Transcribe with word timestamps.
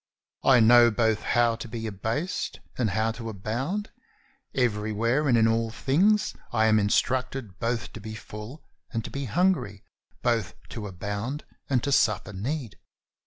I 0.43 0.61
know 0.61 0.89
both 0.89 1.21
how 1.21 1.55
to 1.57 1.67
be 1.67 1.85
abased 1.85 2.59
and 2.75 2.89
how 2.89 3.11
to 3.11 3.29
abound; 3.29 3.91
everywhere 4.55 5.27
and 5.27 5.37
in 5.37 5.47
all 5.47 5.69
things 5.69 6.33
I 6.51 6.65
am 6.65 6.79
instructed 6.79 7.59
both 7.59 7.93
to 7.93 7.99
be 8.01 8.15
full 8.15 8.63
and 8.91 9.03
to 9.03 9.11
be 9.11 9.25
hungry, 9.25 9.83
both 10.23 10.55
to 10.69 10.87
abound 10.87 11.45
and 11.69 11.83
to 11.83 11.91
suffer 11.91 12.33
need. 12.33 12.79